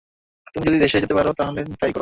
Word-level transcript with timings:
তুমি 0.53 0.63
যদি 0.67 0.77
সে 0.77 0.83
দেশে 0.85 0.97
যেতে 0.99 1.13
পার 1.13 1.27
তাহলে 1.33 1.59
তাই 1.71 1.73
কর। 1.73 1.89